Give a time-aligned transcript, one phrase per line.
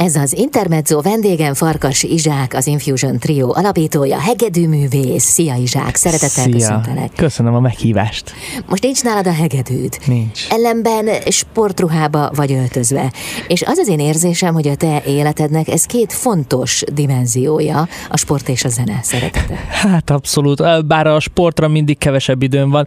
[0.00, 5.24] Ez az Intermezzo vendégen Farkas Izsák, az Infusion Trio alapítója, hegedű művész.
[5.24, 6.52] Szia Izsák, szeretettel Szia.
[6.52, 7.10] köszöntelek.
[7.16, 8.32] Köszönöm a meghívást.
[8.68, 9.98] Most nincs nálad a hegedűd.
[10.06, 10.46] Nincs.
[10.50, 13.12] Ellenben sportruhába vagy öltözve.
[13.48, 18.48] És az az én érzésem, hogy a te életednek ez két fontos dimenziója, a sport
[18.48, 19.54] és a zene szeretete.
[19.70, 22.84] Hát abszolút, bár a sportra mindig kevesebb időm van.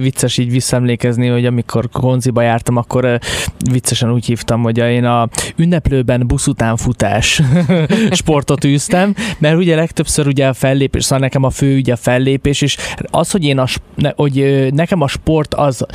[0.00, 3.18] Vicces így visszaemlékezni, hogy amikor konziba jártam, akkor
[3.70, 7.42] viccesen úgy hívtam, hogy én a ünneplőben busz után futás
[8.10, 12.62] sportot űztem, mert ugye legtöbbször ugye a fellépés, szóval nekem a fő ugye a fellépés,
[12.62, 12.76] és
[13.10, 13.66] az, hogy én a,
[14.16, 15.86] hogy nekem a sport az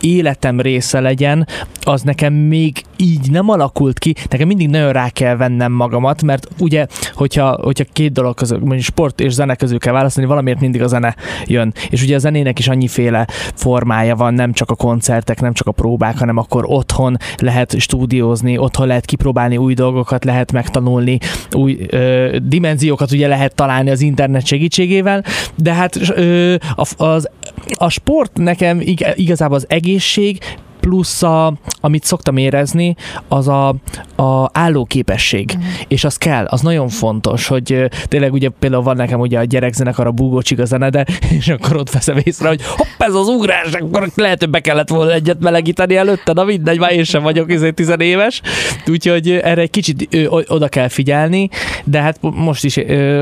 [0.00, 1.46] életem része legyen,
[1.80, 6.48] az nekem még így nem alakult ki, nekem mindig nagyon rá kell vennem magamat, mert
[6.58, 10.82] ugye, hogyha, hogyha két dolog között, mondjuk sport és zene közül kell választani, valamiért mindig
[10.82, 11.16] a zene
[11.46, 11.74] jön.
[11.90, 15.72] És ugye a zenének is annyiféle formája van, nem csak a koncertek, nem csak a
[15.72, 21.18] próbák, hanem akkor otthon lehet stúdiózni, otthon lehet kipróbálni új dolgokat, lehet megtanulni,
[21.52, 26.54] új ö, dimenziókat ugye lehet találni az internet segítségével, de hát ö,
[26.96, 27.28] az,
[27.78, 30.38] a sport nekem ig- igazából az egészség,
[30.80, 32.96] plusz a, amit szoktam érezni,
[33.28, 33.68] az a,
[34.16, 35.52] a állóképesség.
[35.56, 35.60] Mm.
[35.88, 40.06] És az kell, az nagyon fontos, hogy tényleg ugye például van nekem ugye a gyerekzenekar,
[40.06, 41.06] a búgócsik a zene, de
[41.38, 44.88] és akkor ott veszem észre, hogy hopp, ez az ugrás, akkor lehet, hogy be kellett
[44.88, 48.40] volna egyet melegíteni előtte, na mindegy, már én sem vagyok izé tizenéves,
[48.86, 51.48] úgyhogy erre egy kicsit oda kell figyelni,
[51.84, 52.74] de hát most is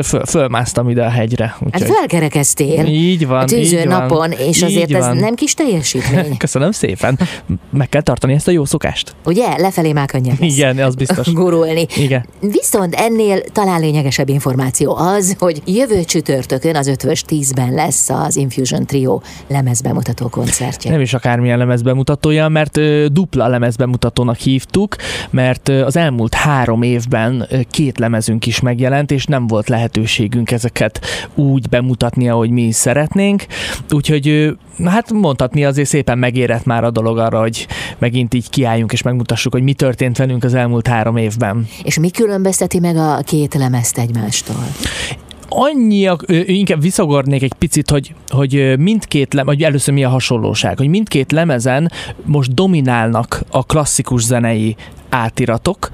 [0.02, 1.44] föl, fölmásztam ide a hegyre.
[1.44, 4.00] Hát Úgyhogy felkerekeztél így van, a tűző így van.
[4.00, 5.16] napon, és azért ez van.
[5.16, 6.36] nem kis teljesítmény.
[6.46, 7.18] Köszönöm szépen.
[7.70, 9.14] Meg kell tartani ezt a jó szokást.
[9.24, 9.58] Ugye?
[9.58, 10.56] Lefelé már könnyebb lesz.
[10.56, 11.32] Igen, az biztos.
[11.40, 11.86] gurulni.
[11.96, 12.26] Igen.
[12.40, 18.86] Viszont ennél talán lényegesebb információ az, hogy jövő csütörtökön az ötvös 10-ben lesz az Infusion
[18.86, 20.90] Trio lemezbemutató koncertje.
[20.90, 24.96] Nem is akármilyen lemezbemutatója, mert ö, dupla lemezbemutatónak hívtuk,
[25.30, 30.50] mert ö, az elmúlt három évben ö, két lemezünk is megjelent, és nem volt lehetőségünk
[30.50, 31.00] ezeket
[31.34, 33.46] úgy bemutatni, ahogy mi is szeretnénk.
[33.90, 37.66] Úgyhogy hát mondhatni azért szépen megérett már a dolog arra, hogy
[37.98, 41.66] megint így kiálljunk és megmutassuk, hogy mi történt velünk az elmúlt három évben.
[41.82, 44.64] És mi különbözteti meg a két lemezt egymástól?
[45.48, 46.08] Annyi,
[46.46, 51.32] inkább visszagornék egy picit, hogy, hogy mindkét lemez, vagy először mi a hasonlóság, hogy mindkét
[51.32, 51.90] lemezen
[52.24, 54.76] most dominálnak a klasszikus zenei
[55.08, 55.90] átiratok,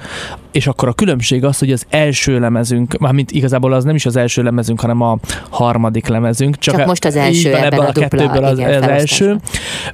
[0.52, 4.16] és akkor a különbség az, hogy az első lemezünk, mármint igazából az nem is az
[4.16, 5.18] első lemezünk, hanem a
[5.50, 6.58] harmadik lemezünk.
[6.58, 9.40] Csak most az első van, ebben a dupla, kettőből az, igen, az első.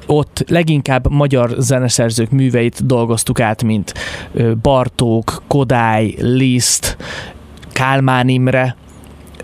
[0.06, 3.94] Ott leginkább magyar zeneszerzők műveit dolgoztuk át, mint
[4.62, 6.96] Bartók, Kodály, Liszt,
[7.72, 8.76] Kálmán Imre,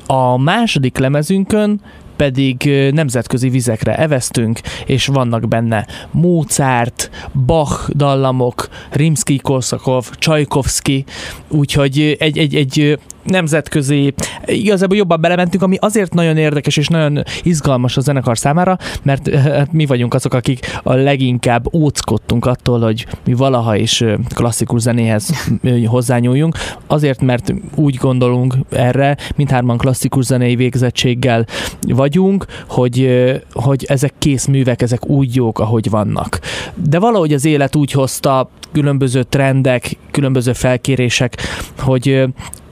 [0.06, 1.81] a második lemezünkön
[2.16, 7.10] pedig nemzetközi vizekre eveztünk, és vannak benne Mozart,
[7.47, 11.04] Bach dallamok, Rimsky-Korsakov, Csajkovszki,
[11.48, 14.15] úgyhogy egy, egy, egy nemzetközi,
[14.47, 19.37] igazából jobban belementünk, ami azért nagyon érdekes és nagyon izgalmas a zenekar számára, mert ö,
[19.37, 24.81] hát mi vagyunk azok, akik a leginkább óckodtunk attól, hogy mi valaha is ö, klasszikus
[24.81, 31.47] zenéhez ö, hozzányúljunk, azért, mert úgy gondolunk erre, mindhárman klasszikus zenei végzettséggel
[31.81, 36.41] vagyunk, hogy, hogy ezek kész művek, ezek úgy jók, ahogy vannak.
[36.75, 41.37] De valahogy az élet úgy hozta, különböző trendek, különböző felkérések,
[41.79, 42.25] hogy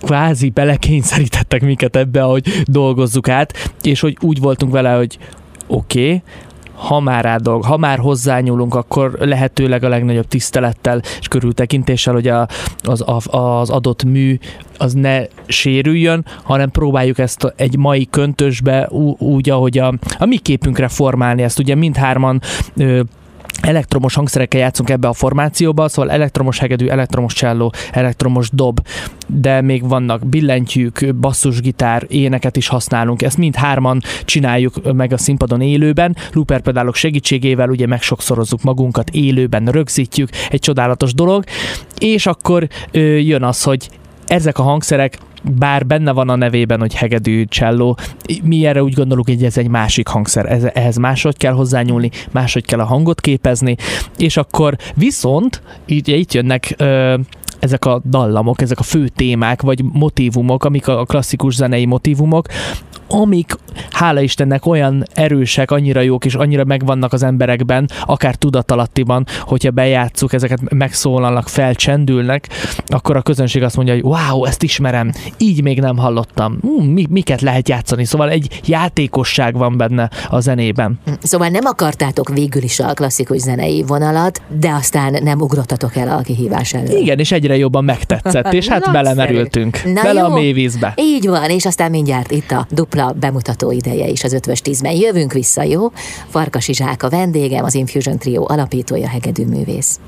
[0.03, 5.19] kvázi belekényszerítettek minket ebbe, hogy dolgozzuk át, és hogy úgy voltunk vele, hogy
[5.67, 6.23] oké, okay,
[6.75, 12.29] ha már rá dolg, ha már hozzányúlunk, akkor lehetőleg a legnagyobb tisztelettel és körültekintéssel, hogy
[12.29, 12.49] a,
[12.83, 13.21] az, a,
[13.61, 14.39] az adott mű
[14.79, 18.89] az ne sérüljön, hanem próbáljuk ezt egy mai köntösbe
[19.19, 21.59] úgy, ahogy a, a mi képünkre formálni ezt.
[21.59, 22.41] Ugye mindhárman
[22.77, 23.01] ö,
[23.62, 28.81] elektromos hangszerekkel játszunk ebbe a formációba, szóval elektromos hegedű, elektromos cselló, elektromos dob,
[29.27, 33.22] de még vannak billentyűk, basszusgitár, éneket is használunk.
[33.22, 40.28] Ezt mind hárman csináljuk meg a színpadon élőben, looperpedálok segítségével ugye megsokszorozzuk magunkat, élőben rögzítjük,
[40.51, 41.45] egy csodálatos dolog,
[41.99, 42.69] és akkor
[43.19, 43.89] jön az, hogy
[44.27, 47.98] ezek a hangszerek bár benne van a nevében, hogy hegedű, cselló,
[48.42, 52.65] mi erre úgy gondoljuk, hogy ez egy másik hangszer, ez, ehhez máshogy kell hozzányúlni, máshogy
[52.65, 53.77] kell a hangot képezni,
[54.18, 57.15] és akkor viszont így, itt jönnek ö,
[57.59, 62.47] ezek a dallamok, ezek a fő témák, vagy motívumok, amik a klasszikus zenei motívumok,
[63.12, 63.56] amik
[63.91, 70.32] hála Istennek olyan erősek, annyira jók és annyira megvannak az emberekben, akár tudatalattiban, hogyha bejátszuk,
[70.32, 72.48] ezeket megszólalnak, felcsendülnek,
[72.86, 76.59] akkor a közönség azt mondja, hogy wow, ezt ismerem, így még nem hallottam.
[76.60, 78.04] Hú, mi, miket lehet játszani?
[78.04, 81.00] Szóval egy játékosság van benne a zenében.
[81.22, 86.20] Szóval nem akartátok végül is a klasszikus zenei vonalat, de aztán nem ugrottatok el a
[86.20, 86.97] kihívás elől.
[86.97, 89.80] Igen, és egyre jobban megtetszett, és hát belemerültünk.
[89.84, 90.26] Na bele jó.
[90.26, 90.92] a mélyvízbe.
[90.97, 94.93] Így van, és aztán mindjárt itt a dupla bemutató ideje is az ötvös tízben.
[94.93, 95.93] Jövünk vissza, jó?
[96.28, 100.01] Farkas Izsák a vendégem, az Infusion Trio alapítója, hegedűművész.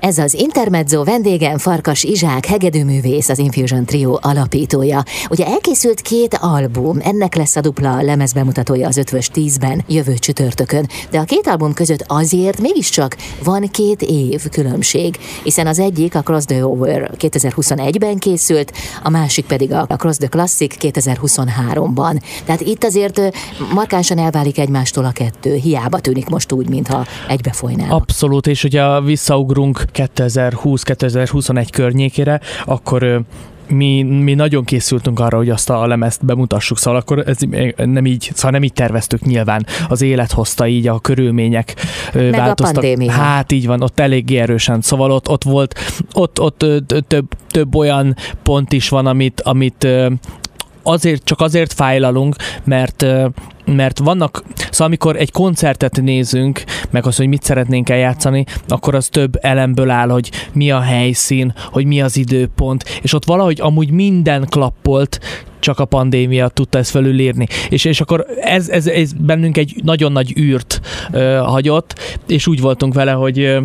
[0.00, 5.02] Ez az Intermezzo vendégem Farkas Izsák, hegedűművész, az Infusion Trio alapítója.
[5.30, 11.18] Ugye elkészült két album, ennek lesz a dupla lemezbemutatója az ötvös tízben jövő csütörtökön, de
[11.18, 16.44] a két album között azért mégiscsak van két év különbség, hiszen az egyik a Cross
[16.44, 18.72] the Over 2021-ben készült,
[19.02, 22.20] a másik pedig a Cross the Classic 2023-ban.
[22.44, 23.20] Tehát itt azért
[23.74, 27.92] markánsan elválik egymástól a kettő, hiába tűnik most úgy, mintha egybe folynának.
[27.92, 33.24] Abszolút, és hogyha visszaugrunk 2020-2021 környékére, akkor
[33.68, 37.36] mi, mi nagyon készültünk arra, hogy azt a lemezt bemutassuk, szóval akkor ez
[37.76, 39.66] nem így, szóval nem így terveztük nyilván.
[39.88, 41.74] Az élet hozta így, a körülmények
[42.14, 42.74] Meg a változtak.
[42.74, 43.10] pandémia.
[43.10, 44.80] Hát így van, ott eléggé erősen.
[44.80, 45.78] Szóval ott, ott volt,
[46.12, 46.64] ott, ott
[47.08, 49.88] több, több olyan pont is van, amit, amit
[50.82, 53.06] azért, csak azért fájlalunk, mert
[53.66, 59.08] mert vannak, szóval amikor egy koncertet nézünk, meg az, hogy mit szeretnénk eljátszani, akkor az
[59.08, 63.90] több elemből áll, hogy mi a helyszín, hogy mi az időpont, és ott valahogy amúgy
[63.90, 65.20] minden klappolt,
[65.58, 67.46] csak a pandémia tudta ezt felülírni.
[67.68, 70.80] És, és akkor ez, ez, ez bennünk egy nagyon nagy űrt
[71.12, 73.60] ö, hagyott, és úgy voltunk vele, hogy ö,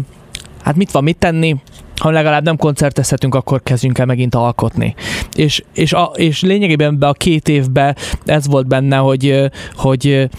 [0.64, 1.56] hát mit van mit tenni,
[2.02, 4.96] ha legalább nem koncertezhetünk, akkor kezdjünk el megint alkotni.
[5.36, 7.96] És, és, a, és lényegében be a két évben
[8.26, 10.30] ez volt benne, hogy, hogy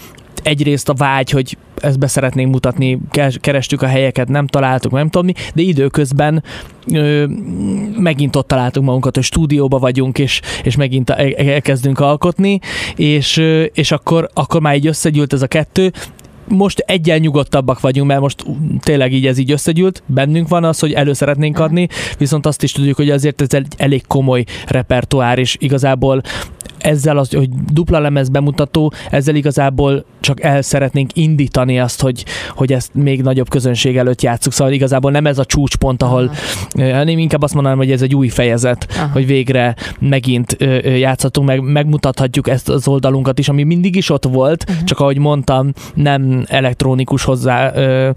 [0.43, 5.09] egyrészt a vágy, hogy ezt be szeretnénk mutatni, ke- kerestük a helyeket, nem találtuk, nem
[5.09, 6.43] tudom mi, de időközben
[6.93, 7.25] ö,
[7.97, 12.59] megint ott találtunk magunkat, hogy stúdióba vagyunk, és, és megint el- elkezdünk alkotni,
[12.95, 13.41] és,
[13.73, 15.91] és akkor, akkor már így összegyűlt ez a kettő,
[16.47, 18.45] most egyen nyugodtabbak vagyunk, mert most
[18.79, 21.87] tényleg így ez így összegyűlt, bennünk van az, hogy elő szeretnénk adni,
[22.17, 26.21] viszont azt is tudjuk, hogy azért ez egy elég komoly repertoár, és igazából
[26.83, 32.73] ezzel az, hogy dupla lemez bemutató, ezzel igazából csak el szeretnénk indítani azt, hogy, hogy
[32.73, 34.53] ezt még nagyobb közönség előtt játsszuk.
[34.53, 36.31] Szóval igazából nem ez a csúcspont, ahol,
[36.73, 36.91] Aha.
[36.91, 39.07] hanem inkább azt mondanám, hogy ez egy új fejezet, Aha.
[39.13, 44.65] hogy végre megint játszhatunk, meg megmutathatjuk ezt az oldalunkat is, ami mindig is ott volt,
[44.69, 44.83] Mhm.
[44.85, 48.09] csak ahogy mondtam, nem elektronikus hozzá ö,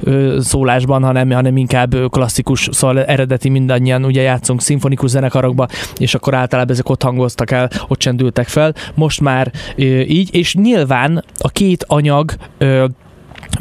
[0.00, 5.66] ö, szólásban, hanem, hanem inkább klasszikus, szóval eredeti mindannyian ugye játszunk szimfonikus zenekarokba,
[5.98, 8.74] és akkor általában ezek ott hangoztak el, ott csendültek fel.
[8.94, 12.86] Most már ö, így, és nyilván a két anyag ö,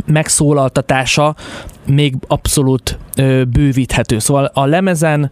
[0.05, 1.35] megszólaltatása
[1.85, 4.19] még abszolút ö, bővíthető.
[4.19, 5.31] Szóval a lemezen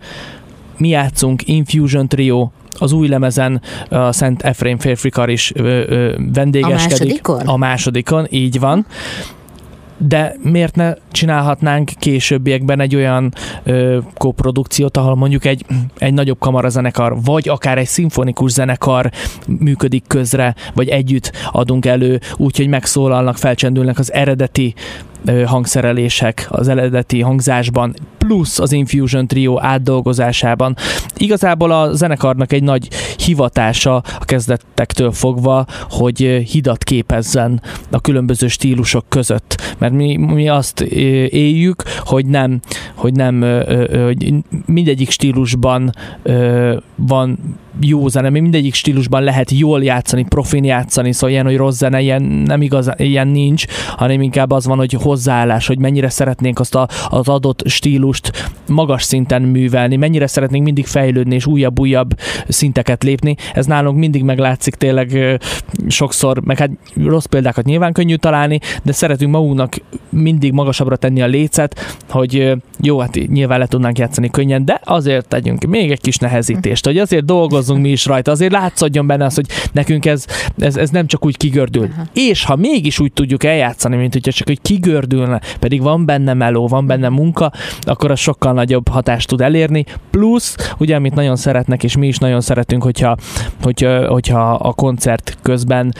[0.77, 2.49] mi játszunk Infusion Trio,
[2.79, 7.27] az új lemezen a Szent Efrém férfikar is ö, ö, vendégeskedik.
[7.27, 7.47] A másodikon?
[7.47, 8.85] A másodikon, így van.
[10.07, 15.65] De miért ne csinálhatnánk későbbiekben egy olyan ö, koprodukciót, ahol mondjuk egy,
[15.97, 19.11] egy nagyobb kamarazenekar, vagy akár egy szimfonikus zenekar
[19.47, 24.73] működik közre, vagy együtt adunk elő, úgyhogy megszólalnak, felcsendülnek az eredeti
[25.25, 27.93] ö, hangszerelések az eredeti hangzásban,
[28.29, 30.75] plusz az Infusion Trio átdolgozásában.
[31.17, 32.87] Igazából a zenekarnak egy nagy
[33.17, 37.61] hivatása a kezdetektől fogva, hogy ö, hidat képezzen
[37.91, 39.75] a különböző stílusok között.
[39.77, 40.85] Mert mi, mi azt ö,
[41.25, 42.59] éljük, hogy nem,
[42.95, 44.33] hogy nem ö, hogy
[44.65, 45.91] mindegyik stílusban
[46.95, 51.77] van jó zene, még mindegyik stílusban lehet jól játszani, profin játszani, szóval ilyen, hogy rossz
[51.77, 53.65] zene, ilyen nem igaz, ilyen nincs,
[53.95, 57.63] hanem inkább az van, hogy hozzáállás, hogy mennyire szeretnénk azt a, az adott
[58.19, 63.35] stílust magas szinten művelni, mennyire szeretnénk mindig fejlődni és újabb-újabb szinteket lépni.
[63.53, 65.39] Ez nálunk mindig meglátszik tényleg
[65.87, 66.69] sokszor, meg hát
[67.05, 69.73] rossz példákat nyilván könnyű találni, de szeretünk magunknak
[70.09, 75.27] mindig magasabbra tenni a lécet, hogy jó, hát nyilván le tudnánk játszani könnyen, de azért
[75.27, 79.35] tegyünk még egy kis nehezítést, hogy azért dolgozzunk mi is rajta, azért látszódjon benne az,
[79.35, 80.25] hogy nekünk ez,
[80.57, 81.89] ez, ez nem csak úgy kigördül.
[81.93, 82.03] Aha.
[82.13, 86.67] És ha mégis úgy tudjuk eljátszani, mint hogyha csak hogy kigördülne, pedig van benne meló,
[86.67, 89.85] van benne munka, akkor az sokkal nagyobb hatást tud elérni.
[90.09, 93.17] Plusz, ugye, amit nagyon szeretnek, és mi is nagyon szeretünk, hogyha,
[93.61, 95.93] hogyha, hogyha a koncert közben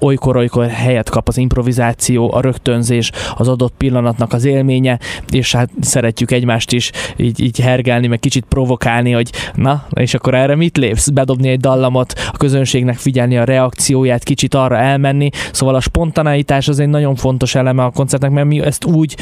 [0.00, 4.98] olykor-olykor helyet kap az improvizáció, a rögtönzés, az adott pillanatnak az élménye,
[5.30, 10.34] és hát szeretjük egymást is így, így hergelni, meg kicsit provokálni, hogy na, és akkor
[10.34, 11.08] erre mit lépsz?
[11.08, 16.78] Bedobni egy dallamot, a közönségnek figyelni a reakcióját, kicsit arra elmenni, szóval a spontaneitás az
[16.78, 19.16] egy nagyon fontos eleme a koncertnek, mert mi ezt úgy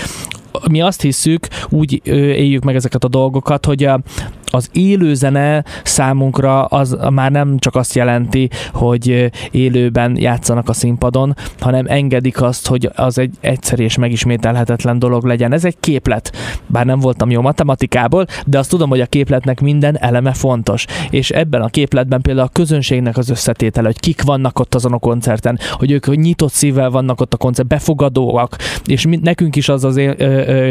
[0.70, 3.88] mi azt hiszük, úgy éljük meg ezeket a dolgokat, hogy
[4.50, 11.36] az élő zene számunkra az már nem csak azt jelenti, hogy élőben játszanak a színpadon,
[11.58, 15.52] hanem engedik azt, hogy az egy egyszerű és megismételhetetlen dolog legyen.
[15.52, 16.32] Ez egy képlet,
[16.66, 20.86] bár nem voltam jó matematikából, de azt tudom, hogy a képletnek minden eleme fontos.
[21.10, 24.98] És ebben a képletben például a közönségnek az összetétele, hogy kik vannak ott azon a
[24.98, 29.84] koncerten, hogy ők nyitott szívvel vannak ott a koncert, befogadóak, és mi, nekünk is az,
[29.84, 30.70] az, ö,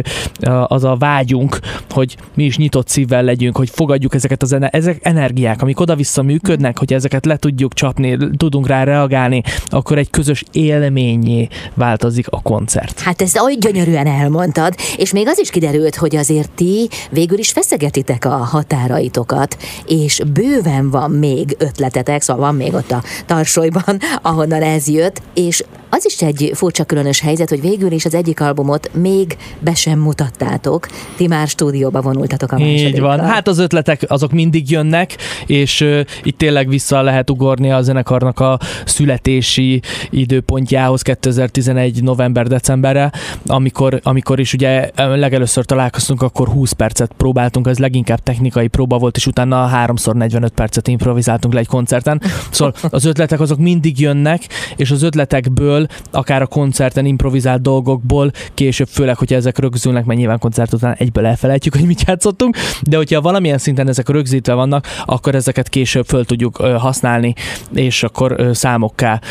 [0.67, 1.59] az a vágyunk,
[1.89, 6.21] hogy mi is nyitott szívvel legyünk, hogy hogy fogadjuk ezeket az ezek energiák, amik oda-vissza
[6.21, 12.41] működnek, hogy ezeket le tudjuk csapni, tudunk rá reagálni, akkor egy közös élményé változik a
[12.41, 12.99] koncert.
[12.99, 17.51] Hát ezt oly gyönyörűen elmondtad, és még az is kiderült, hogy azért ti végül is
[17.51, 19.57] feszegetitek a határaitokat,
[19.87, 25.63] és bőven van még ötletetek, szóval van még ott a tarsolyban, ahonnan ez jött, és
[25.89, 29.99] az is egy furcsa különös helyzet, hogy végül is az egyik albumot még be sem
[29.99, 32.87] mutattátok, ti már stúdióba vonultatok a másodikra.
[32.87, 37.71] Így van, hát az ötletek azok mindig jönnek, és uh, itt tényleg vissza lehet ugorni
[37.71, 42.03] a zenekarnak a születési időpontjához 2011.
[42.03, 43.11] november-decemberre,
[43.45, 49.15] amikor, amikor is ugye legelőször találkoztunk, akkor 20 percet próbáltunk, ez leginkább technikai próba volt,
[49.15, 52.21] és utána 3x 45 percet improvizáltunk le egy koncerten.
[52.51, 54.41] Szóval az ötletek azok mindig jönnek,
[54.75, 55.78] és az ötletekből,
[56.11, 61.25] akár a koncerten improvizált dolgokból, később főleg, hogyha ezek rögzülnek, mert nyilván koncert után egyből
[61.25, 66.25] elfelejtjük, hogy mit játszottunk, de hogyha valamilyen szinten ezek rögzítve vannak, akkor ezeket később föl
[66.25, 67.33] tudjuk használni,
[67.73, 69.21] és akkor számokká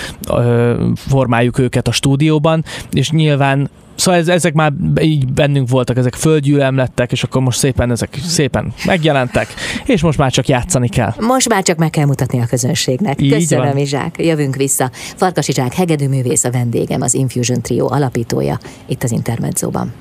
[0.94, 6.76] formáljuk őket a stúdióban, és nyilván Szóval ez, ezek már így bennünk voltak, ezek földgyűlem
[6.76, 11.12] lettek, és akkor most szépen ezek szépen megjelentek, és most már csak játszani kell.
[11.20, 13.20] Most már csak meg kell mutatni a közönségnek.
[13.20, 13.76] Így Köszönöm, van.
[13.76, 14.14] Izsák.
[14.18, 14.90] Jövünk vissza.
[14.92, 19.92] Farkas Izsák hegedűművész a vendégem, az Infusion Trio alapítója, itt az Intermedzóban.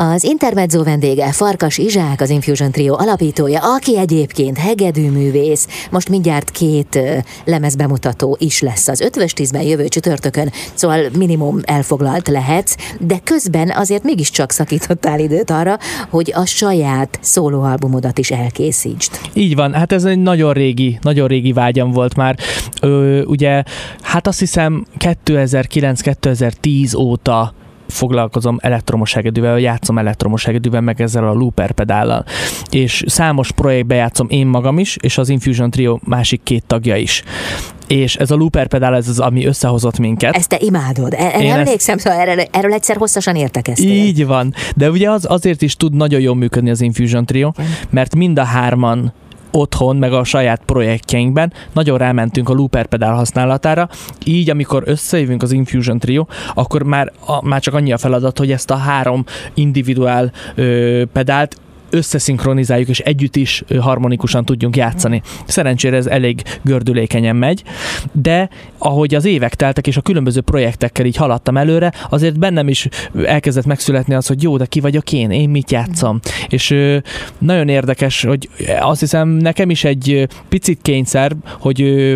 [0.00, 5.88] Az Intermezzo vendége Farkas Izsák, az Infusion Trio alapítója, aki egyébként hegedűművész.
[5.90, 6.98] Most mindjárt két
[7.44, 14.02] lemezbemutató is lesz az ötvös tízben jövő csütörtökön, szóval minimum elfoglalt lehetsz, de közben azért
[14.02, 15.78] mégiscsak szakítottál időt arra,
[16.10, 19.18] hogy a saját szólóalbumodat is elkészítsd.
[19.32, 22.38] Így van, hát ez egy nagyon régi, nagyon régi vágyam volt már.
[22.80, 23.62] Ö, ugye,
[24.02, 27.54] hát azt hiszem 2009-2010 óta
[27.88, 32.24] foglalkozom elektromos hegedűvel, játszom elektromos hegedűvel, meg ezzel a looper pedállal.
[32.70, 37.22] És számos projektbe játszom én magam is, és az Infusion Trio másik két tagja is
[37.88, 40.36] és ez a looper pedál, ez az, ami összehozott minket.
[40.36, 41.12] Ezt te imádod.
[41.12, 42.04] E- erre emlékszem, ezt...
[42.04, 43.90] szóval erről, erről egyszer hosszasan értekeztél.
[43.90, 44.54] Így van.
[44.76, 47.50] De ugye az, azért is tud nagyon jól működni az Infusion Trio,
[47.90, 49.12] mert mind a hárman
[49.50, 51.52] otthon, meg a saját projektjeinkben.
[51.72, 53.88] Nagyon rámentünk a looper pedál használatára,
[54.24, 58.50] így amikor összejövünk az Infusion Trio, akkor már, a, már csak annyi a feladat, hogy
[58.50, 59.24] ezt a három
[59.54, 61.56] individuál ö, pedált
[61.90, 65.22] összeszinkronizáljuk, és együtt is harmonikusan tudjunk játszani.
[65.46, 67.62] Szerencsére ez elég gördülékenyen megy,
[68.12, 72.88] de ahogy az évek teltek, és a különböző projektekkel így haladtam előre, azért bennem is
[73.24, 76.20] elkezdett megszületni az, hogy jó, de ki vagyok én, én mit játszom.
[76.48, 76.74] És
[77.38, 78.48] nagyon érdekes, hogy
[78.80, 82.12] azt hiszem nekem is egy picit kényszer, hogy,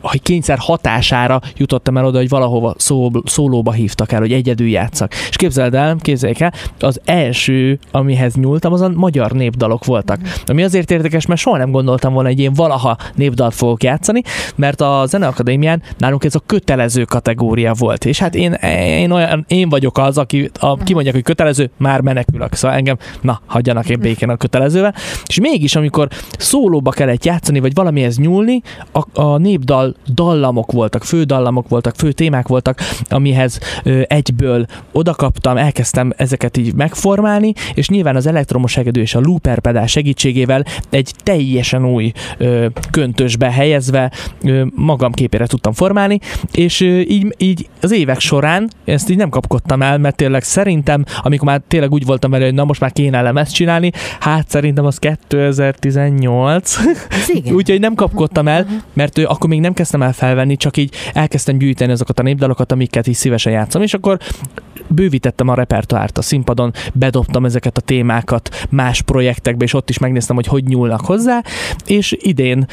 [0.00, 5.12] hogy kényszer hatására jutottam el oda, hogy valahova szó, szólóba hívtak el, hogy egyedül játszak.
[5.28, 10.20] És képzeld el, képzeljék el, az első, amihez nyúltam, az a magyar népdalok voltak.
[10.46, 14.22] Ami azért érdekes, mert soha nem gondoltam volna, hogy én valaha népdalt fogok játszani,
[14.56, 18.04] mert a Zeneakadémián nálunk ez a kötelező kategória volt.
[18.04, 22.54] És hát én, én, olyan, én vagyok az, aki a, kimondják, hogy kötelező, már menekülök.
[22.54, 24.94] Szóval engem, na, hagyjanak én békén a kötelezővel.
[25.26, 31.22] És mégis, amikor szólóba kellett játszani, vagy valamihez nyúlni, a, a népdal dallamok voltak, fő
[31.22, 38.16] dallamok voltak, fő témák voltak, amihez ö, egyből odakaptam, elkezdtem ezeket így megformálni, és nyilván
[38.16, 44.64] az elektromos hegedű és a looper pedál segítségével egy teljesen új ö, köntösbe helyezve ö,
[44.74, 46.18] magam képére tudtam formálni,
[46.52, 51.04] és ö, így, így az évek során ezt így nem kapkodtam el, mert tényleg szerintem,
[51.22, 54.84] amikor már tényleg úgy voltam vele, hogy na most már kéne lemezt csinálni, hát szerintem
[54.84, 56.76] az 2018.
[57.52, 61.58] Úgyhogy nem kapkodtam el, mert ő, akkor még nem kezdtem el felvenni, csak így elkezdtem
[61.58, 64.18] gyűjteni azokat a népdalokat, amiket is szívesen játszom, és akkor
[64.88, 70.36] bővítettem a repertoárt a színpadon, bedobtam ezeket a témákat más projektekbe, és ott is megnéztem,
[70.36, 71.42] hogy hogy nyúlnak hozzá,
[71.86, 72.66] és idén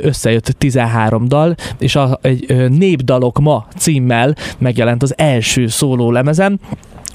[0.00, 6.58] összejött 13 dal, és a, egy Népdalok ma címmel megjelent az első szóló lemezem,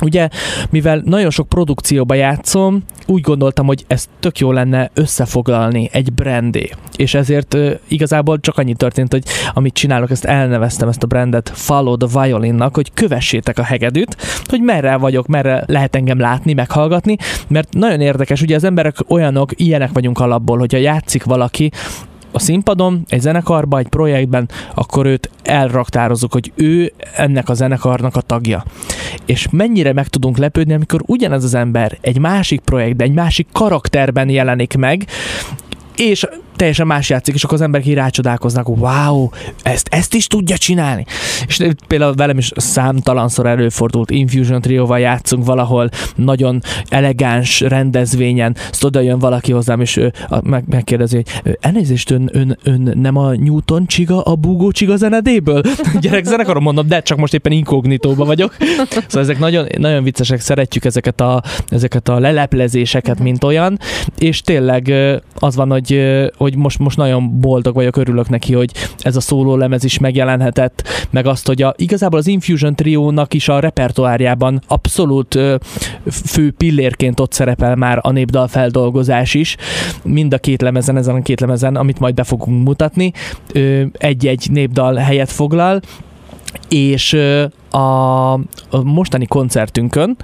[0.01, 0.29] Ugye,
[0.69, 6.69] mivel nagyon sok produkcióba játszom, úgy gondoltam, hogy ez tök jó lenne összefoglalni egy brandé.
[6.95, 11.51] És ezért uh, igazából csak annyi történt, hogy amit csinálok, ezt elneveztem ezt a brandet
[11.53, 17.17] Follow the Violinnak, hogy kövessétek a hegedűt, hogy merre vagyok, merre lehet engem látni, meghallgatni,
[17.47, 21.71] mert nagyon érdekes, ugye az emberek olyanok, ilyenek vagyunk alapból, hogyha játszik valaki,
[22.31, 28.21] a színpadon, egy zenekarban, egy projektben, akkor őt elraktározunk, hogy ő ennek a zenekarnak a
[28.21, 28.63] tagja.
[29.31, 34.29] És mennyire meg tudunk lepődni, amikor ugyanez az ember egy másik projektben, egy másik karakterben
[34.29, 35.05] jelenik meg,
[35.95, 36.27] és
[36.61, 39.29] teljesen más játszik, és akkor az emberek így rácsodálkoznak, wow,
[39.63, 41.05] ezt, ezt is tudja csinálni.
[41.47, 48.99] És például velem is számtalanszor előfordult, Infusion Trio-val játszunk valahol, nagyon elegáns rendezvényen, azt oda
[48.99, 50.13] jön valaki hozzám, és ő
[50.43, 55.61] meg, megkérdezi, hogy elnézést, ön, ön, ön nem a Newton csiga, a Bugó csiga zenedéből?
[56.01, 58.55] Gyerek zenekarom mondom, de csak most éppen inkognitóba vagyok.
[58.87, 63.79] Szóval ezek nagyon, nagyon viccesek, szeretjük ezeket a, ezeket a leleplezéseket, mint olyan,
[64.17, 64.93] és tényleg
[65.39, 66.01] az van, hogy,
[66.37, 69.99] hogy hogy most, most nagyon boldog vagyok, örülök neki, hogy ez a szóló lemez is
[69.99, 75.55] megjelenhetett, meg azt, hogy a, igazából az Infusion triónak is a repertoárjában abszolút ö,
[76.25, 79.55] fő pillérként ott szerepel már a népdal feldolgozás is,
[80.03, 83.11] mind a két lemezen, ezen a két lemezen, amit majd be fogunk mutatni,
[83.53, 85.81] ö, egy-egy népdal helyet foglal,
[86.69, 87.17] és
[87.71, 88.39] a,
[88.83, 90.17] mostani koncertünkön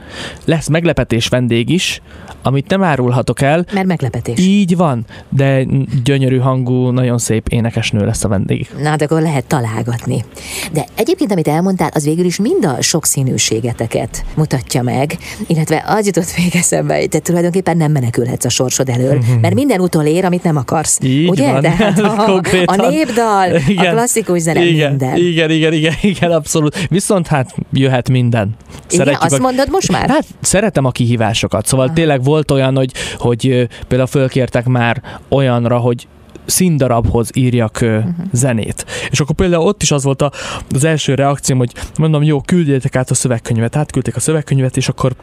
[0.46, 2.02] lesz meglepetés vendég is,
[2.44, 3.66] amit nem árulhatok el.
[3.74, 4.40] Mert meglepetés.
[4.40, 5.66] Így van, de
[6.04, 8.70] gyönyörű hangú, nagyon szép énekesnő lesz a vendég.
[8.82, 10.26] Na, de akkor lehet találgatni.
[10.72, 16.38] De egyébként, amit elmondtál, az végül is mind a sokszínűségeteket mutatja meg, illetve az jutott
[16.38, 19.40] még eszembe, hogy te tulajdonképpen nem menekülhetsz a sorsod elől, mm-hmm.
[19.42, 21.00] mert minden utol ér, amit nem akarsz.
[21.02, 21.52] Így ugye?
[21.52, 21.62] Van.
[21.62, 23.86] De hát a, a népdal, igen.
[23.86, 24.90] a klasszikus zene, igen.
[24.90, 25.18] minden.
[25.18, 26.88] Igen, igen, igen, igen, abszolút.
[26.90, 28.56] Viszont hát jöhet minden.
[28.90, 29.42] Igen, azt a...
[29.42, 30.10] mondod most már?
[30.10, 31.96] Hát szeretem a kihívásokat, szóval Aha.
[31.96, 36.08] tényleg volt olyan, hogy, hogy például fölkértek már olyanra, hogy
[36.46, 38.04] színdarabhoz írjak uh-huh.
[38.32, 38.86] zenét.
[39.10, 40.32] És akkor például ott is az volt a,
[40.70, 43.76] az első reakcióm, hogy mondom, jó, küldjétek át a szövegkönyvet.
[43.76, 45.16] Átküldték a szövegkönyvet, és akkor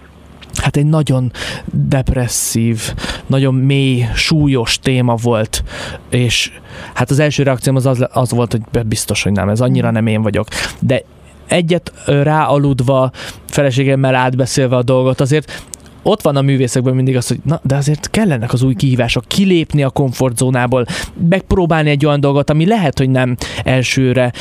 [0.54, 1.32] hát egy nagyon
[1.72, 2.94] depresszív,
[3.26, 5.64] nagyon mély, súlyos téma volt,
[6.10, 6.50] és
[6.94, 9.94] hát az első reakcióm az, az, az volt, hogy biztos, hogy nem, ez annyira mhm.
[9.94, 10.48] nem én vagyok.
[10.78, 11.02] De
[11.46, 13.10] egyet ráaludva,
[13.48, 15.62] feleségemmel átbeszélve a dolgot, azért
[16.04, 19.82] ott van a művészekben mindig az, hogy na, de azért kellenek az új kihívások, kilépni
[19.82, 20.86] a komfortzónából,
[21.28, 24.32] megpróbálni egy olyan dolgot, ami lehet, hogy nem elsőre,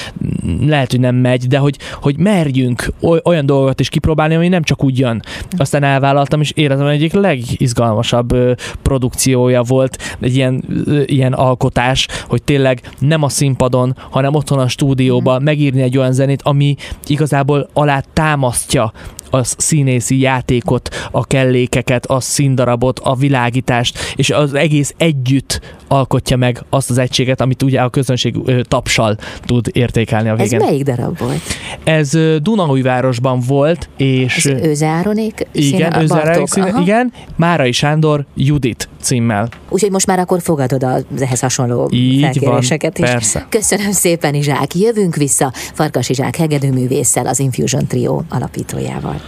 [0.61, 4.83] lehet, hogy nem megy, de hogy, hogy merjünk olyan dolgokat is kipróbálni, ami nem csak
[4.83, 5.21] úgy jön.
[5.57, 8.35] Aztán elvállaltam, és hogy egyik legizgalmasabb
[8.81, 10.63] produkciója volt egy ilyen,
[11.05, 15.43] ilyen alkotás, hogy tényleg nem a színpadon, hanem otthon a stúdióban mm.
[15.43, 16.75] megírni egy olyan zenét, ami
[17.07, 18.91] igazából alá támasztja
[19.33, 26.63] a színészi játékot, a kellékeket, a színdarabot, a világítást, és az egész együtt alkotja meg
[26.69, 30.61] azt az egységet, amit ugye a közönség tapsal tud értékelni a végén.
[30.61, 31.41] Ez melyik darab volt?
[31.83, 34.45] Ez Dunaújvárosban volt, és...
[34.45, 37.13] Ez Őze Áronék Igen, Őze Áronék színe, igen.
[37.35, 39.49] Márai Sándor Judit címmel.
[39.69, 43.13] Úgyhogy most már akkor fogadod az ehhez hasonló Így felkéréseket van, is.
[43.13, 43.45] Persze.
[43.49, 44.75] Köszönöm szépen, Izsák.
[44.75, 49.21] Jövünk vissza Farkas Izsák hegedűművésszel, az Infusion Trio alapítójával.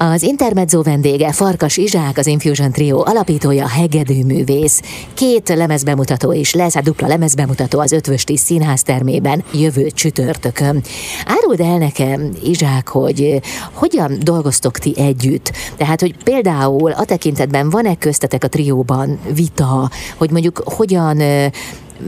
[0.00, 4.82] Az Intermezzo vendége Farkas Izsák, az Infusion Trio alapítója, hegedűművész.
[5.14, 10.82] Két lemezbemutató is lesz, a dupla lemezbemutató az Ötvösti Színház termében jövő csütörtökön.
[11.26, 13.40] Áruld el nekem, Izsák, hogy
[13.72, 15.52] hogyan dolgoztok ti együtt?
[15.76, 21.22] Tehát, hogy például a tekintetben van-e köztetek a trióban vita, hogy mondjuk hogyan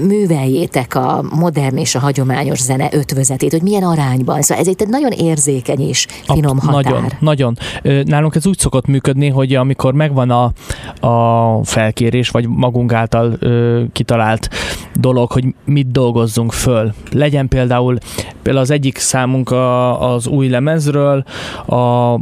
[0.06, 4.42] műveljétek a modern és a hagyományos zene ötvözetét, hogy milyen arányban.
[4.42, 6.92] Szóval ez egy nagyon érzékeny és finom a, határ.
[6.92, 8.04] Nagyon, nagyon.
[8.04, 10.52] Nálunk ez úgy szokott működni, hogy amikor megvan a,
[11.06, 14.48] a felkérés, vagy magunk által ö, kitalált
[14.94, 16.92] dolog, hogy mit dolgozzunk föl.
[17.12, 17.98] Legyen például,
[18.42, 21.24] például az egyik számunk a, az új lemezről
[21.66, 22.16] a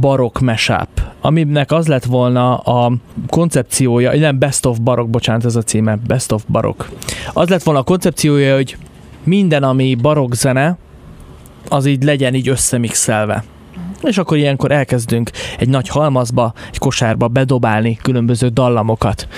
[0.00, 0.88] barok mesáp,
[1.20, 2.92] aminek az lett volna a
[3.28, 6.88] koncepciója, nem Best of Barok, bocsánat, ez a címe, Best of Barok.
[7.32, 8.76] Az lett volna a koncepciója, hogy
[9.24, 10.76] minden, ami barok zene,
[11.68, 13.44] az így legyen így összemixelve.
[14.02, 19.28] És akkor ilyenkor elkezdünk egy nagy halmazba, egy kosárba bedobálni különböző dallamokat.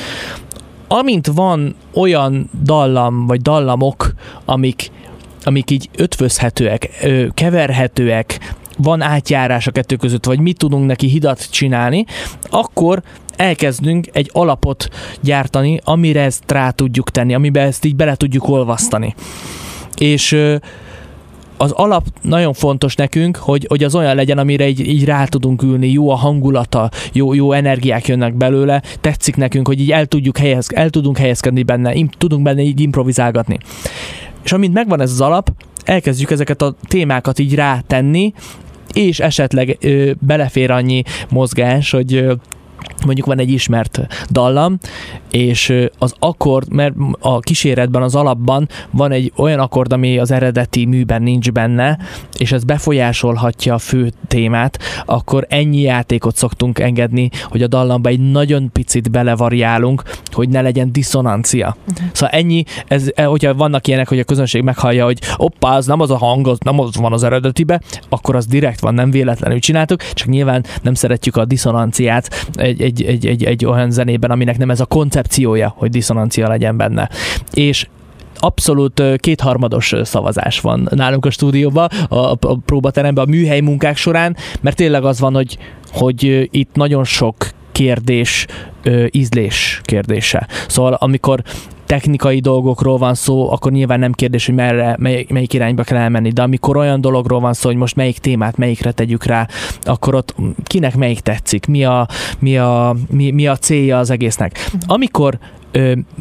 [0.88, 4.90] Amint van olyan dallam, vagy dallamok, amik
[5.46, 12.04] amik így ötvözhetőek, keverhetőek, van átjárás a kettő között, vagy mit tudunk neki hidat csinálni,
[12.50, 13.02] akkor
[13.36, 14.88] elkezdünk egy alapot
[15.20, 19.14] gyártani, amire ezt rá tudjuk tenni, amiben ezt így bele tudjuk olvasztani.
[19.96, 20.36] És
[21.56, 25.62] az alap nagyon fontos nekünk, hogy, hogy az olyan legyen, amire így, így rá tudunk
[25.62, 30.38] ülni, jó a hangulata, jó, jó energiák jönnek belőle, tetszik nekünk, hogy így el, tudjuk
[30.38, 33.58] helyez, el tudunk helyezkedni benne, im, tudunk benne így improvizálgatni.
[34.44, 35.52] És amint megvan ez az alap,
[35.84, 38.32] elkezdjük ezeket a témákat így rátenni,
[38.94, 42.32] és esetleg ö, belefér annyi mozgás, hogy ö,
[43.04, 44.78] mondjuk van egy ismert dallam,
[45.30, 50.84] és az akkord, mert a kíséretben, az alapban van egy olyan akkord, ami az eredeti
[50.84, 51.98] műben nincs benne,
[52.38, 58.30] és ez befolyásolhatja a fő témát, akkor ennyi játékot szoktunk engedni, hogy a dallamba egy
[58.30, 61.76] nagyon picit belevariálunk, hogy ne legyen diszonancia.
[61.90, 62.06] Uh-huh.
[62.12, 66.00] Szóval ennyi, ez, e, hogyha vannak ilyenek, hogy a közönség meghallja, hogy oppá, az nem
[66.00, 69.58] az a hang, az nem az van az eredetibe, akkor az direkt van, nem véletlenül
[69.58, 72.46] csináltuk, csak nyilván nem szeretjük a diszonanciát
[72.80, 76.76] egy, egy, egy, egy, egy olyan zenében, aminek nem ez a koncepciója, hogy diszonancia legyen
[76.76, 77.08] benne.
[77.52, 77.88] És
[78.38, 84.76] abszolút kétharmados szavazás van nálunk a stúdióban, a, a próbateremben, a műhely munkák során, mert
[84.76, 85.58] tényleg az van, hogy,
[85.92, 87.36] hogy itt nagyon sok
[87.72, 88.46] kérdés
[89.10, 90.48] ízlés kérdése.
[90.68, 91.42] Szóval amikor
[91.86, 96.30] technikai dolgokról van szó, akkor nyilván nem kérdés, hogy merre, mely, melyik irányba kell elmenni,
[96.30, 99.48] de amikor olyan dologról van szó, hogy most melyik témát melyikre tegyük rá,
[99.82, 104.70] akkor ott kinek melyik tetszik, mi a, mi a, mi, mi a célja az egésznek.
[104.86, 105.38] Amikor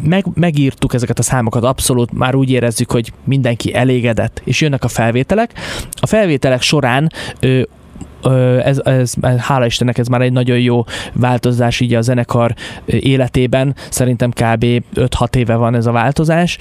[0.04, 4.88] meg, megírtuk ezeket a számokat, abszolút már úgy érezzük, hogy mindenki elégedett, és jönnek a
[4.88, 5.54] felvételek.
[6.00, 7.62] A felvételek során ö,
[8.64, 10.84] ez, ez, hála Istennek ez már egy nagyon jó
[11.14, 12.54] változás így a zenekar
[12.86, 13.76] életében.
[13.90, 14.66] Szerintem kb.
[14.96, 16.58] 5-6 éve van ez a változás,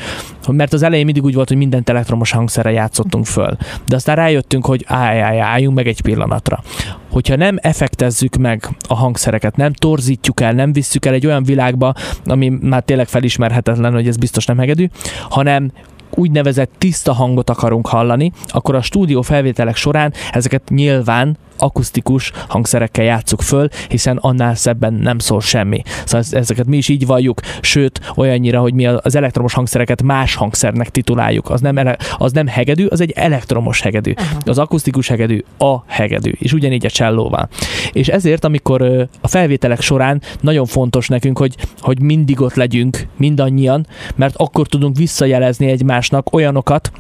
[0.50, 3.56] mert az elején mindig úgy volt, hogy mindent elektromos hangszerre játszottunk föl.
[3.86, 6.62] De aztán rájöttünk, hogy állj, állj, álljunk meg egy pillanatra.
[7.10, 11.94] Hogyha nem effektezzük meg a hangszereket, nem torzítjuk el, nem visszük el egy olyan világba,
[12.24, 14.88] ami már tényleg felismerhetetlen, hogy ez biztos nem hegedű,
[15.28, 15.72] hanem
[16.14, 23.42] úgynevezett tiszta hangot akarunk hallani, akkor a stúdió felvételek során ezeket nyilván akusztikus hangszerekkel játsszuk
[23.42, 25.82] föl, hiszen annál szebben nem szól semmi.
[26.04, 30.90] Szóval ezeket mi is így valljuk, sőt, olyannyira, hogy mi az elektromos hangszereket más hangszernek
[30.90, 31.50] tituláljuk.
[31.50, 34.12] Az nem, ele- az nem hegedű, az egy elektromos hegedű.
[34.44, 37.48] Az akusztikus hegedű a hegedű, és ugyanígy a csellóval.
[37.92, 43.86] És ezért, amikor a felvételek során nagyon fontos nekünk, hogy, hogy mindig ott legyünk, mindannyian,
[44.14, 46.90] mert akkor tudunk visszajelezni egymásnak olyanokat,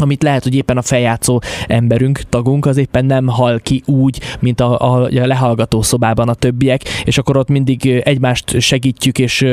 [0.00, 4.60] amit lehet, hogy éppen a feljátszó emberünk, tagunk, az éppen nem hal ki úgy, mint
[4.60, 9.46] a, a, a lehallgató szobában a többiek, és akkor ott mindig egymást segítjük, és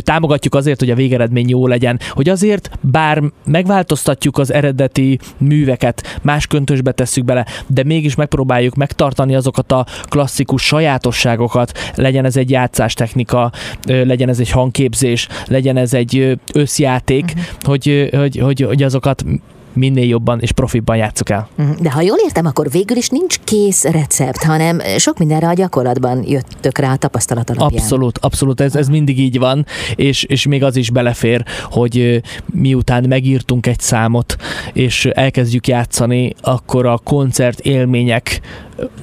[0.00, 6.46] támogatjuk azért, hogy a végeredmény jó legyen, hogy azért, bár megváltoztatjuk az eredeti műveket, más
[6.46, 13.52] köntösbe tesszük bele, de mégis megpróbáljuk megtartani azokat a klasszikus sajátosságokat, legyen ez egy játszástechnika,
[13.84, 17.44] legyen ez egy hangképzés, legyen ez egy összjáték, uh-huh.
[17.62, 19.24] hogy, hogy, hogy, hogy azokat
[19.72, 21.48] minél jobban és profibban játsszuk el.
[21.54, 21.70] Mhm.
[21.80, 26.24] De ha jól értem, akkor végül is nincs kész recept, hanem sok mindenre a gyakorlatban
[26.26, 27.80] jöttök rá a tapasztalat alapján.
[27.80, 33.04] Abszolút, abszolút, ez, ez mindig így van, és, és még az is belefér, hogy miután
[33.08, 34.36] megírtunk egy számot,
[34.72, 38.40] és elkezdjük játszani, akkor a koncert élmények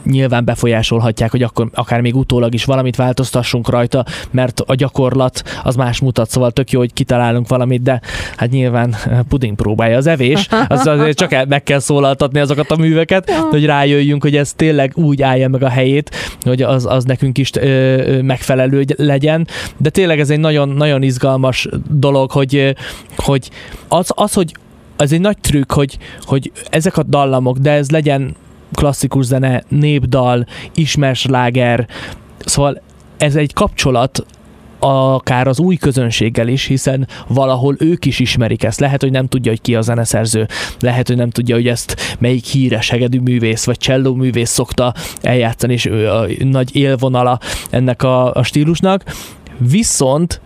[0.04, 5.76] nyilván befolyásolhatják, hogy akkor akár még utólag is valamit változtassunk rajta, mert a gyakorlat az
[5.76, 8.02] más mutat, szóval tök jó, hogy kitalálunk valamit, de
[8.38, 8.96] hát nyilván
[9.30, 13.66] puding próbálja az evés, az azért csak el, meg kell szólaltatni azokat a műveket, hogy
[13.66, 18.22] rájöjjünk, hogy ez tényleg úgy állja meg a helyét, hogy az, az nekünk is ö,
[18.22, 22.76] megfelelő legyen, de tényleg ez egy nagyon, nagyon izgalmas dolog, hogy,
[23.16, 23.50] hogy
[23.88, 24.54] az, az, hogy
[24.98, 28.36] ez egy nagy trükk, hogy, hogy ezek a dallamok, de ez legyen
[28.74, 31.88] klasszikus zene, népdal, ismers láger,
[32.46, 32.82] szóval
[33.18, 34.26] ez egy kapcsolat
[34.80, 38.80] akár az új közönséggel is, hiszen valahol ők is ismerik ezt.
[38.80, 40.48] Lehet, hogy nem tudja, hogy ki a zeneszerző,
[40.80, 45.74] lehet, hogy nem tudja, hogy ezt melyik híres hegedű művész vagy cselló művész szokta eljátszani,
[45.74, 49.04] és ő a nagy élvonala ennek a, a stílusnak.
[49.58, 50.42] Viszont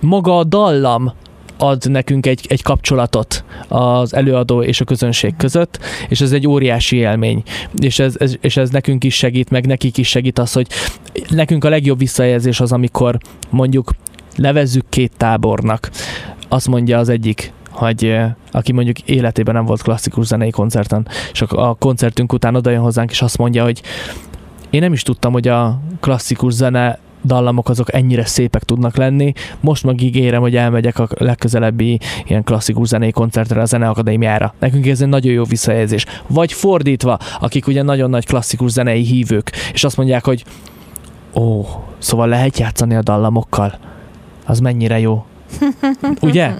[0.00, 1.12] maga a dallam
[1.58, 6.96] ad nekünk egy, egy kapcsolatot az előadó és a közönség között, és ez egy óriási
[6.96, 7.42] élmény.
[7.78, 10.66] És ez, ez, és ez nekünk is segít, meg nekik is segít az, hogy
[11.28, 13.18] nekünk a legjobb visszajelzés az, amikor
[13.50, 13.94] mondjuk
[14.36, 15.90] levezzük két tábornak.
[16.48, 18.16] Azt mondja az egyik, hogy
[18.50, 23.22] aki mondjuk életében nem volt klasszikus zenei koncerten, és a koncertünk után odajön hozzánk, és
[23.22, 23.82] azt mondja, hogy
[24.70, 29.32] én nem is tudtam, hogy a klasszikus zene dallamok azok ennyire szépek tudnak lenni.
[29.60, 34.54] Most meg ígérem, hogy elmegyek a legközelebbi ilyen klasszikus zenei koncertre a Zeneakadémiára.
[34.58, 36.06] Nekünk ez egy nagyon jó visszajelzés.
[36.26, 40.44] Vagy fordítva, akik ugye nagyon nagy klasszikus zenei hívők, és azt mondják, hogy
[41.34, 41.66] ó,
[41.98, 43.78] szóval lehet játszani a dallamokkal.
[44.46, 45.24] Az mennyire jó.
[46.20, 46.50] Ugye?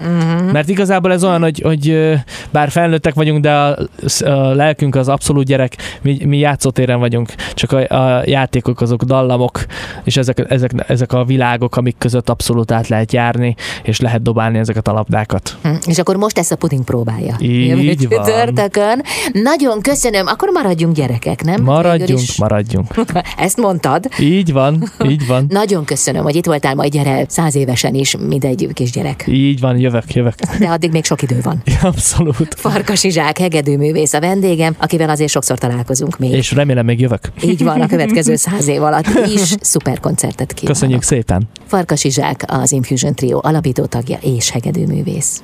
[0.53, 2.13] Mert igazából ez olyan, hogy, hogy
[2.51, 3.79] bár felnőttek vagyunk, de a,
[4.25, 9.65] a lelkünk az abszolút gyerek, mi, mi játszótéren vagyunk, csak a, a játékok azok dallamok,
[10.05, 14.59] és ezek, ezek, ezek a világok, amik között abszolút át lehet járni, és lehet dobálni
[14.59, 15.57] ezeket a labdákat.
[15.63, 17.37] Hm, És akkor most ezt a puding próbálja.
[17.41, 18.25] Így van.
[18.25, 19.03] Csütörtökön.
[19.33, 20.27] Nagyon köszönöm.
[20.27, 21.63] Akkor maradjunk gyerekek, nem?
[21.63, 22.87] Maradjunk, maradjunk.
[23.37, 24.09] Ezt mondtad.
[24.21, 25.47] Így van, így van.
[25.61, 29.25] Nagyon köszönöm, hogy itt voltál, majd gyere száz évesen is, mint egy kisgyerek.
[29.29, 30.35] Így van, jövök, jövök.
[30.59, 31.63] De addig még sok idő van.
[31.83, 32.55] Abszolút.
[32.57, 36.33] Farkas Zsák, hegedűművész a vendégem, akivel azért sokszor találkozunk még.
[36.33, 37.21] És remélem még jövök.
[37.43, 40.77] Így van, a következő száz év alatt is szuper koncertet kívánok.
[40.77, 41.49] Köszönjük szépen.
[41.67, 45.43] Farkas Zsák az Infusion Trio alapító tagja és hegedűművész.